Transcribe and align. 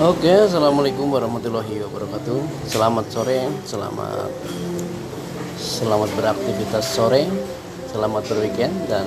Oke, 0.00 0.32
assalamualaikum 0.32 1.12
warahmatullahi 1.12 1.84
wabarakatuh. 1.84 2.40
Selamat 2.64 3.04
sore, 3.12 3.44
selamat 3.68 4.32
selamat 5.60 6.08
beraktivitas 6.16 6.88
sore, 6.88 7.28
selamat 7.92 8.24
berweekend 8.32 8.72
dan 8.88 9.04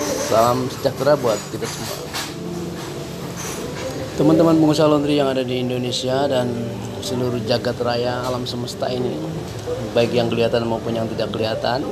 salam 0.00 0.72
sejahtera 0.72 1.20
buat 1.20 1.36
kita 1.52 1.68
semua. 1.68 2.00
Teman-teman 4.16 4.56
pengusaha 4.56 4.88
laundry 4.88 5.20
yang 5.20 5.28
ada 5.36 5.44
di 5.44 5.60
Indonesia 5.60 6.24
dan 6.24 6.48
seluruh 7.04 7.44
jagat 7.44 7.76
raya 7.84 8.24
alam 8.24 8.48
semesta 8.48 8.88
ini, 8.88 9.20
baik 9.92 10.16
yang 10.16 10.32
kelihatan 10.32 10.64
maupun 10.64 10.96
yang 10.96 11.04
tidak 11.12 11.28
kelihatan, 11.28 11.84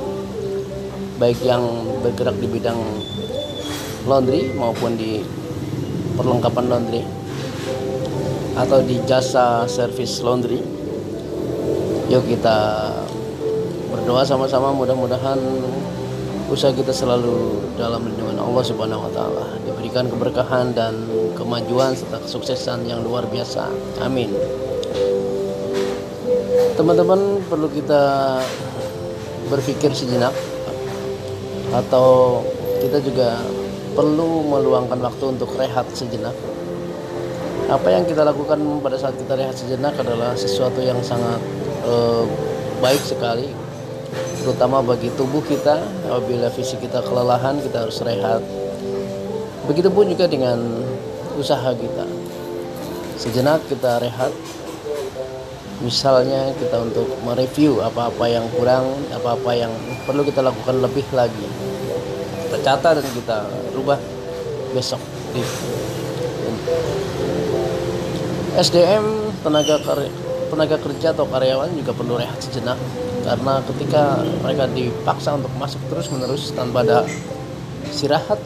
baik 1.21 1.37
yang 1.45 1.61
bergerak 2.01 2.33
di 2.41 2.49
bidang 2.49 2.81
laundry 4.09 4.49
maupun 4.57 4.97
di 4.97 5.21
perlengkapan 6.17 6.65
laundry 6.73 7.05
atau 8.55 8.79
di 8.81 8.99
jasa 9.03 9.67
service 9.67 10.23
laundry. 10.23 10.63
Yuk 12.07 12.23
kita 12.29 12.91
berdoa 13.91 14.23
sama-sama 14.23 14.71
mudah-mudahan 14.71 15.39
usaha 16.45 16.69
kita 16.69 16.93
selalu 16.93 17.57
dalam 17.73 18.05
lindungan 18.05 18.37
Allah 18.37 18.63
Subhanahu 18.63 19.09
wa 19.09 19.11
taala, 19.11 19.45
diberikan 19.65 20.05
keberkahan 20.05 20.77
dan 20.77 20.93
kemajuan 21.33 21.97
serta 21.97 22.21
kesuksesan 22.21 22.85
yang 22.85 23.01
luar 23.01 23.25
biasa. 23.25 23.65
Amin. 24.05 24.29
Teman-teman 26.77 27.41
perlu 27.49 27.65
kita 27.73 28.37
berpikir 29.49 29.89
sejenak 29.97 30.35
atau 31.73 32.41
kita 32.83 33.01
juga 33.01 33.41
perlu 33.97 34.45
meluangkan 34.45 35.01
waktu 35.01 35.25
untuk 35.33 35.49
rehat 35.57 35.87
sejenak 35.97 36.35
apa 37.65 37.87
yang 37.89 38.05
kita 38.05 38.21
lakukan 38.21 38.61
pada 38.81 38.97
saat 38.97 39.17
kita 39.17 39.33
rehat 39.33 39.57
sejenak 39.57 39.97
adalah 39.97 40.37
sesuatu 40.37 40.85
yang 40.85 41.01
sangat 41.01 41.41
eh, 41.85 42.23
baik 42.77 43.01
sekali 43.01 43.49
terutama 44.45 44.85
bagi 44.85 45.09
tubuh 45.17 45.41
kita. 45.41 45.81
Apabila 46.05 46.53
fisik 46.53 46.85
kita 46.85 47.01
kelelahan 47.01 47.57
kita 47.57 47.89
harus 47.89 47.97
rehat. 48.05 48.45
Begitupun 49.65 50.13
juga 50.13 50.29
dengan 50.29 50.61
usaha 51.33 51.73
kita. 51.73 52.05
Sejenak 53.17 53.65
kita 53.65 53.97
rehat. 53.97 54.29
Misalnya 55.81 56.53
kita 56.55 56.85
untuk 56.85 57.09
mereview 57.25 57.83
apa-apa 57.83 58.25
yang 58.31 58.45
kurang 58.55 58.85
apa-apa 59.11 59.51
yang 59.57 59.73
perlu 60.05 60.21
kita 60.21 60.45
lakukan 60.45 60.77
lebih 60.79 61.03
lagi. 61.11 61.47
Kita 62.53 62.79
dan 62.79 63.03
kita 63.11 63.49
rubah 63.75 63.99
besok 64.71 65.01
SDM 68.55 69.35
tenaga 69.43 69.83
tenaga 70.47 70.79
kerja 70.79 71.11
atau 71.11 71.27
karyawan 71.27 71.75
juga 71.75 71.91
perlu 71.91 72.15
rehat 72.15 72.39
sejenak. 72.39 72.79
Karena 73.27 73.59
ketika 73.67 74.23
mereka 74.39 74.63
dipaksa 74.71 75.35
untuk 75.35 75.51
masuk 75.59 75.83
terus 75.91 76.07
menerus 76.07 76.55
tanpa 76.55 76.87
ada 76.87 77.03
istirahat 77.83 78.39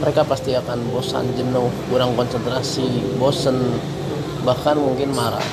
mereka 0.00 0.24
pasti 0.24 0.56
akan 0.56 0.80
bosan 0.96 1.28
jenuh 1.36 1.68
kurang 1.92 2.16
konsentrasi 2.16 3.04
bosan 3.20 3.60
bahkan 4.48 4.80
mungkin 4.80 5.12
marah. 5.12 5.44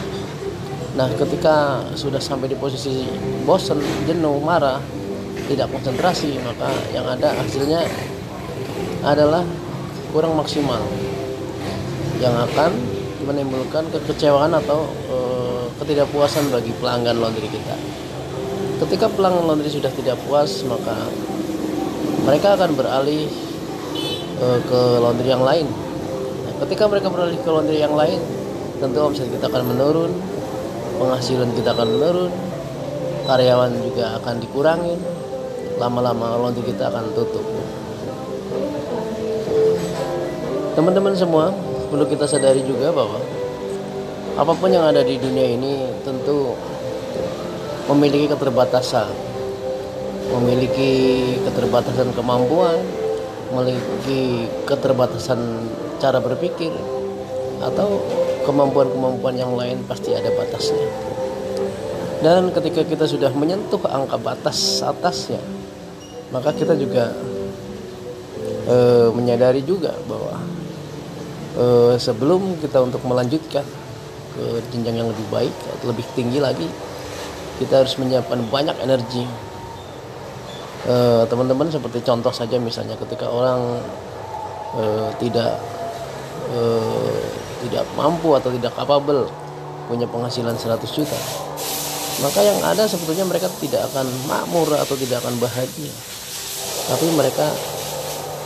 Nah 0.96 1.12
ketika 1.20 1.84
sudah 2.00 2.24
sampai 2.24 2.48
di 2.48 2.56
posisi 2.56 3.04
bosan 3.44 3.84
jenuh 4.08 4.40
marah 4.40 4.80
tidak 5.52 5.68
konsentrasi 5.68 6.40
maka 6.48 6.72
yang 6.96 7.04
ada 7.04 7.36
hasilnya 7.44 7.84
adalah 9.04 9.44
kurang 10.16 10.40
maksimal. 10.40 10.80
Yang 12.24 12.36
akan 12.50 12.97
menimbulkan 13.28 13.84
kekecewaan 13.92 14.56
atau 14.56 14.88
e, 15.12 15.18
ketidakpuasan 15.84 16.48
bagi 16.48 16.72
pelanggan 16.80 17.20
laundry 17.20 17.52
kita. 17.52 17.76
Ketika 18.88 19.12
pelanggan 19.12 19.44
laundry 19.44 19.68
sudah 19.68 19.92
tidak 19.92 20.16
puas, 20.24 20.64
maka 20.64 20.96
mereka 22.24 22.56
akan 22.56 22.72
beralih 22.80 23.28
e, 24.40 24.48
ke 24.64 24.82
laundry 25.04 25.28
yang 25.28 25.44
lain. 25.44 25.68
Nah, 26.48 26.54
ketika 26.64 26.88
mereka 26.88 27.12
beralih 27.12 27.36
ke 27.36 27.50
laundry 27.52 27.84
yang 27.84 27.94
lain, 28.00 28.24
tentu 28.80 28.98
omset 29.04 29.28
kita 29.28 29.52
akan 29.52 29.76
menurun, 29.76 30.12
penghasilan 30.96 31.52
kita 31.52 31.76
akan 31.76 31.88
menurun, 32.00 32.32
karyawan 33.28 33.76
juga 33.84 34.16
akan 34.24 34.36
dikurangi, 34.40 34.96
lama-lama 35.76 36.40
laundry 36.40 36.64
kita 36.64 36.88
akan 36.88 37.12
tutup. 37.12 37.44
Teman-teman 40.78 41.18
semua, 41.18 41.50
perlu 41.88 42.06
kita 42.08 42.28
sadari 42.28 42.62
juga 42.64 42.92
bahwa 42.92 43.20
apa 44.38 44.54
pun 44.54 44.70
yang 44.70 44.86
ada 44.86 45.02
di 45.02 45.18
dunia 45.18 45.58
ini 45.58 45.90
tentu 46.06 46.54
memiliki 47.90 48.30
keterbatasan. 48.30 49.10
Memiliki 50.28 50.92
keterbatasan 51.48 52.12
kemampuan 52.12 52.84
memiliki 53.48 54.44
keterbatasan 54.68 55.40
cara 56.04 56.20
berpikir 56.20 56.76
atau 57.64 58.04
kemampuan-kemampuan 58.44 59.40
yang 59.40 59.56
lain 59.56 59.88
pasti 59.88 60.12
ada 60.12 60.28
batasnya. 60.36 60.84
Dan 62.20 62.52
ketika 62.52 62.84
kita 62.84 63.08
sudah 63.08 63.32
menyentuh 63.32 63.80
angka 63.88 64.20
batas 64.20 64.84
atasnya 64.84 65.40
maka 66.32 66.52
kita 66.52 66.76
juga 66.76 67.16
e, 68.68 68.76
menyadari 69.16 69.64
juga 69.64 69.96
bahwa 70.10 70.36
uh, 71.58 71.94
sebelum 71.98 72.62
kita 72.62 72.80
untuk 72.80 73.02
melanjutkan 73.04 73.66
ke 74.38 74.44
jenjang 74.70 75.02
yang 75.02 75.10
lebih 75.10 75.28
baik 75.34 75.56
atau 75.78 75.90
lebih 75.90 76.06
tinggi 76.14 76.38
lagi 76.38 76.70
kita 77.58 77.82
harus 77.82 77.98
menyiapkan 77.98 78.38
banyak 78.54 78.78
energi. 78.86 79.26
Eh, 80.88 81.24
teman-teman 81.26 81.68
seperti 81.74 82.06
contoh 82.06 82.30
saja 82.30 82.62
misalnya 82.62 82.94
ketika 82.96 83.28
orang 83.28 83.82
uh, 84.78 85.10
tidak 85.18 85.58
tidak 87.66 87.84
mampu 87.98 88.38
atau 88.38 88.54
tidak 88.54 88.72
capable 88.78 89.28
punya 89.90 90.08
penghasilan 90.08 90.56
100 90.56 90.80
juta 90.88 91.18
maka 92.18 92.42
yang 92.42 92.58
ada 92.66 92.90
sebetulnya 92.90 93.30
mereka 93.30 93.46
tidak 93.62 93.86
akan 93.94 94.10
makmur 94.26 94.66
atau 94.74 94.98
tidak 94.98 95.22
akan 95.22 95.38
bahagia. 95.38 95.94
Tapi 96.90 97.06
mereka 97.14 97.46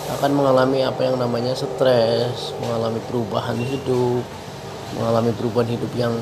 akan 0.09 0.31
mengalami 0.33 0.81
apa 0.81 1.05
yang 1.05 1.21
namanya 1.21 1.53
stres, 1.53 2.57
mengalami 2.57 2.97
perubahan 3.05 3.57
hidup, 3.61 4.25
mengalami 4.97 5.31
perubahan 5.37 5.69
hidup 5.69 5.91
yang 5.93 6.13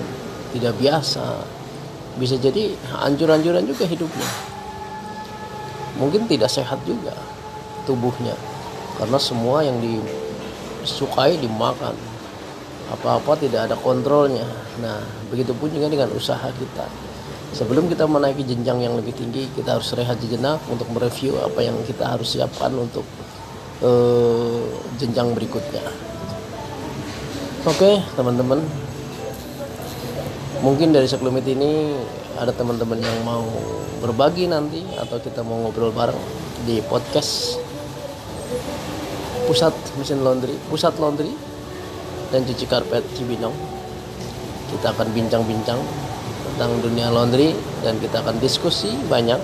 tidak 0.51 0.75
biasa. 0.75 1.39
Bisa 2.19 2.35
jadi 2.35 2.75
hancur-hancuran 2.91 3.63
juga 3.63 3.87
hidupnya. 3.87 4.29
Mungkin 5.95 6.27
tidak 6.27 6.51
sehat 6.51 6.79
juga 6.83 7.15
tubuhnya 7.87 8.35
karena 8.99 9.19
semua 9.19 9.63
yang 9.63 9.79
disukai 9.79 11.39
dimakan. 11.39 11.95
Apa-apa 12.89 13.37
tidak 13.37 13.69
ada 13.69 13.77
kontrolnya. 13.77 14.45
Nah, 14.81 14.97
begitu 15.29 15.53
pun 15.53 15.69
juga 15.69 15.87
dengan 15.93 16.09
usaha 16.09 16.49
kita. 16.49 16.89
Sebelum 17.53 17.85
kita 17.85 18.09
menaiki 18.09 18.45
jenjang 18.45 18.81
yang 18.81 18.97
lebih 18.97 19.13
tinggi, 19.13 19.45
kita 19.53 19.77
harus 19.77 19.93
rehat 19.93 20.17
sejenak 20.17 20.57
untuk 20.69 20.89
mereview 20.89 21.37
apa 21.37 21.65
yang 21.65 21.77
kita 21.85 22.17
harus 22.17 22.33
siapkan 22.33 22.73
untuk 22.73 23.05
uh, 23.83 24.63
jenjang 24.99 25.31
berikutnya. 25.35 25.83
Oke, 27.67 27.99
teman-teman. 28.15 28.63
Mungkin 30.59 30.91
dari 30.91 31.07
sekelumit 31.07 31.47
ini 31.47 31.95
ada 32.39 32.51
teman-teman 32.51 32.99
yang 32.99 33.19
mau 33.23 33.47
berbagi 33.99 34.47
nanti 34.47 34.83
atau 34.95 35.19
kita 35.19 35.43
mau 35.43 35.59
ngobrol 35.67 35.91
bareng 35.91 36.19
di 36.63 36.79
podcast 36.83 37.59
pusat 39.47 39.73
mesin 39.99 40.23
laundry, 40.23 40.55
pusat 40.69 40.95
laundry 40.99 41.31
dan 42.31 42.43
cuci 42.43 42.65
karpet 42.67 43.03
Cibinong. 43.15 43.55
Kita 44.69 44.93
akan 44.93 45.09
bincang-bincang 45.11 45.81
tentang 46.53 46.71
dunia 46.83 47.09
laundry 47.09 47.55
dan 47.81 47.97
kita 47.97 48.21
akan 48.21 48.37
diskusi 48.37 48.93
banyak 49.09 49.39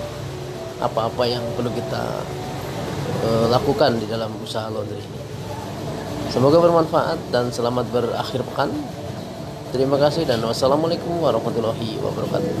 apa-apa 0.78 1.24
yang 1.26 1.42
perlu 1.56 1.72
kita 1.72 2.04
lakukan 3.56 3.96
di 3.96 4.04
dalam 4.04 4.28
usaha 4.44 4.68
laundry 4.68 5.00
ini. 5.00 5.20
Semoga 6.28 6.60
bermanfaat 6.60 7.32
dan 7.32 7.48
selamat 7.48 7.88
berakhir 7.88 8.44
pekan. 8.52 8.68
Terima 9.72 9.96
kasih 9.96 10.28
dan 10.28 10.44
wassalamualaikum 10.44 11.24
warahmatullahi 11.24 11.96
wabarakatuh. 12.04 12.52